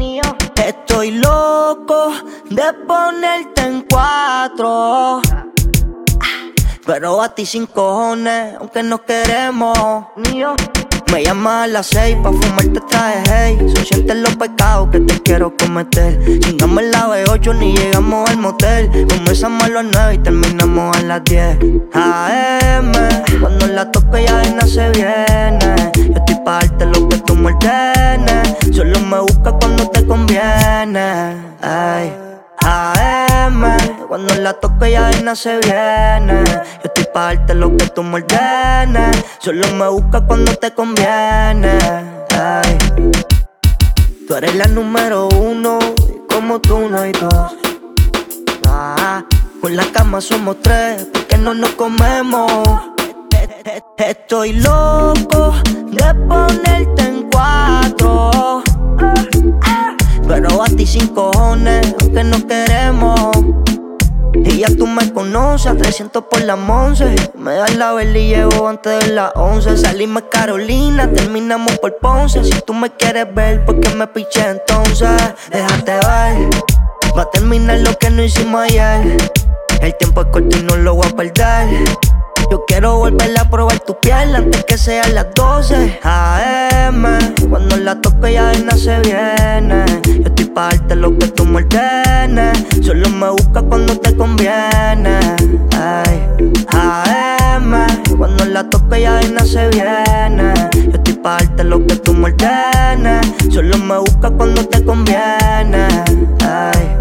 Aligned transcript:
Estoy 0.00 1.10
loco 1.10 2.12
de 2.48 2.72
ponerte 2.88 3.60
en 3.60 3.82
cuatro. 3.82 5.20
Pero 6.86 7.20
a 7.20 7.34
ti 7.34 7.44
sin 7.44 7.66
cojones, 7.66 8.56
aunque 8.58 8.82
no 8.82 9.04
queremos. 9.04 9.76
Yo. 10.34 10.54
Me 11.12 11.24
llamas 11.24 11.64
a 11.64 11.66
las 11.66 11.86
seis 11.88 12.16
pa' 12.22 12.30
fumarte 12.30 12.80
traje 12.88 13.20
hey 13.28 13.58
Son 13.74 13.84
sientes 13.84 14.16
los 14.16 14.36
pecados 14.36 14.90
que 14.90 15.00
te 15.00 15.20
quiero 15.22 15.56
cometer 15.56 16.38
Chingamos 16.38 16.84
la 16.84 17.08
B8 17.08 17.58
ni 17.58 17.76
llegamos 17.76 18.30
al 18.30 18.38
motel 18.38 18.88
Comenzamos 19.08 19.64
a 19.64 19.68
las 19.70 19.84
nueve 19.92 20.14
y 20.14 20.18
terminamos 20.18 20.96
a 20.96 21.02
las 21.02 21.24
10 21.24 21.58
AM 21.94 22.92
Cuando 23.40 23.66
la 23.66 23.90
toco 23.90 24.18
ya 24.18 24.38
de 24.38 24.68
se 24.68 24.88
viene 24.90 25.99
Ay 30.82 32.10
AM 32.64 33.76
Cuando 34.08 34.34
la 34.36 34.54
toco 34.54 34.86
ya 34.86 35.08
de 35.08 35.36
se 35.36 35.58
viene 35.58 36.42
Yo 36.46 36.84
estoy 36.84 37.04
pa' 37.12 37.34
darte 37.34 37.54
lo 37.54 37.76
que 37.76 37.86
tú 37.88 38.02
me 38.02 38.24
Solo 39.40 39.66
me 39.72 39.88
busca 39.88 40.20
cuando 40.22 40.54
te 40.54 40.70
conviene. 40.72 41.78
Tú 44.26 44.34
eres 44.34 44.54
la 44.54 44.66
número 44.68 45.28
uno, 45.28 45.78
y 46.08 46.32
como 46.32 46.60
tú 46.60 46.88
no 46.88 46.98
hay 46.98 47.12
dos. 47.12 47.56
Ah, 48.66 49.24
con 49.60 49.76
la 49.76 49.84
cama 49.92 50.20
somos 50.20 50.56
tres, 50.62 51.08
porque 51.12 51.36
no 51.36 51.52
nos 51.52 51.70
comemos. 51.70 52.50
Estoy 53.96 54.54
loco 54.54 55.54
de 55.64 56.14
ponerte 56.26 57.02
en 57.02 57.30
cuatro. 57.30 57.69
No 62.24 62.46
queremos. 62.46 63.30
Y 64.34 64.58
ya 64.58 64.68
tú 64.76 64.86
me 64.86 65.12
conoces, 65.12 65.76
300 65.76 66.24
por 66.24 66.42
la 66.42 66.54
once. 66.54 67.14
Me 67.36 67.54
das 67.54 67.76
la 67.76 67.92
vela 67.92 68.18
y 68.18 68.28
llevo 68.28 68.68
antes 68.68 69.04
de 69.04 69.12
las 69.12 69.32
11. 69.34 69.76
Salimos 69.76 70.24
Carolina, 70.30 71.10
terminamos 71.10 71.78
por 71.78 71.96
Ponce. 71.98 72.44
Si 72.44 72.60
tú 72.62 72.74
me 72.74 72.90
quieres 72.90 73.32
ver, 73.34 73.64
¿por 73.64 73.80
qué 73.80 73.94
me 73.94 74.06
piché 74.06 74.48
entonces? 74.48 75.10
Déjate 75.50 75.92
ver, 75.92 76.50
va 77.16 77.22
a 77.22 77.30
terminar 77.30 77.78
lo 77.80 77.96
que 77.98 78.10
no 78.10 78.22
hicimos 78.22 78.62
ayer. 78.62 79.16
El 79.80 79.96
tiempo 79.96 80.22
es 80.22 80.26
corto 80.28 80.58
y 80.58 80.62
no 80.62 80.76
lo 80.76 80.94
voy 80.94 81.06
a 81.06 81.16
perder. 81.16 81.68
Yo 82.50 82.64
quiero 82.66 82.96
volver 82.96 83.38
a 83.38 83.48
probar 83.48 83.78
tu 83.80 83.98
piel 83.98 84.34
antes 84.34 84.64
que 84.64 84.76
sean 84.76 85.14
las 85.14 85.26
12 85.34 86.00
AM. 86.02 87.18
Cuando 87.48 87.76
la 87.76 88.00
toque 88.00 88.32
ya. 88.32 88.52
Yo 88.52 88.60
estoy 88.60 89.39
pa' 90.54 90.70
lo 90.94 91.16
que 91.18 91.28
tú 91.28 91.44
me 91.44 91.66
Solo 92.82 93.08
me 93.10 93.30
busca 93.30 93.62
cuando 93.62 93.98
te 93.98 94.16
conviene. 94.16 95.18
Ay, 95.76 96.28
AM. 96.72 97.86
Cuando 98.16 98.44
la 98.46 98.68
toque 98.68 99.02
ya 99.02 99.14
de 99.14 99.46
se 99.46 99.68
viene. 99.68 100.52
Yo 100.74 100.92
estoy 100.92 101.14
pa' 101.14 101.38
lo 101.64 101.86
que 101.86 101.96
tú 101.96 102.12
me 102.12 102.34
Solo 103.50 103.78
me 103.78 103.98
busca 103.98 104.30
cuando 104.30 104.66
te 104.66 104.84
conviene. 104.84 105.88
Ay. 106.44 106.98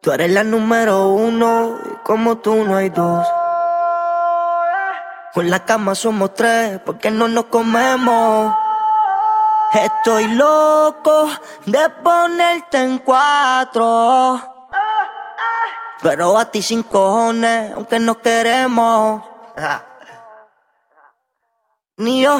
Tú 0.00 0.12
eres 0.12 0.30
la 0.30 0.44
número 0.44 1.08
uno 1.08 1.78
y 1.86 2.04
como 2.04 2.38
tú 2.38 2.64
no 2.64 2.76
hay 2.76 2.90
dos. 2.90 3.26
Con 5.32 5.50
la 5.50 5.64
cama 5.64 5.94
somos 5.94 6.34
tres, 6.34 6.78
porque 6.84 7.10
no 7.10 7.26
nos 7.26 7.46
comemos. 7.46 8.54
Estoy 9.74 10.28
loco 10.28 11.28
de 11.66 11.90
ponerte 12.02 12.78
en 12.78 12.98
cuatro. 12.98 14.40
Pero 16.00 16.38
a 16.38 16.44
ti 16.50 16.62
sin 16.62 16.82
cojones, 16.82 17.72
aunque 17.72 17.98
no 17.98 18.20
queremos. 18.20 19.22
Ni 21.96 22.22
yo. 22.22 22.38